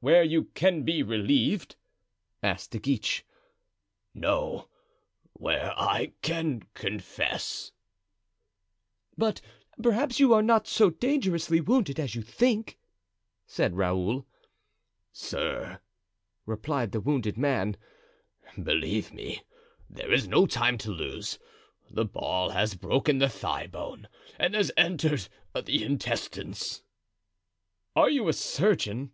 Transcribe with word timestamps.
"Where 0.00 0.24
you 0.24 0.44
can 0.54 0.82
be 0.82 1.02
relieved?" 1.02 1.76
asked 2.42 2.70
De 2.70 2.78
Guiche. 2.78 3.22
"No, 4.14 4.70
where 5.34 5.78
I 5.78 6.14
can 6.22 6.60
confess." 6.72 7.72
"But 9.18 9.42
perhaps 9.82 10.18
you 10.18 10.32
are 10.32 10.40
not 10.40 10.66
so 10.66 10.88
dangerously 10.88 11.60
wounded 11.60 12.00
as 12.00 12.14
you 12.14 12.22
think," 12.22 12.78
said 13.46 13.76
Raoul. 13.76 14.26
"Sir," 15.12 15.80
replied 16.46 16.92
the 16.92 17.00
wounded 17.02 17.36
man, 17.36 17.76
"believe 18.56 19.12
me, 19.12 19.42
there 19.90 20.10
is 20.14 20.26
no 20.26 20.46
time 20.46 20.78
to 20.78 20.90
lose; 20.90 21.38
the 21.90 22.06
ball 22.06 22.48
has 22.48 22.74
broken 22.74 23.18
the 23.18 23.28
thigh 23.28 23.66
bone 23.66 24.08
and 24.38 24.56
entered 24.78 25.28
the 25.52 25.84
intestines." 25.84 26.82
"Are 27.94 28.08
you 28.08 28.28
a 28.28 28.32
surgeon?" 28.32 29.12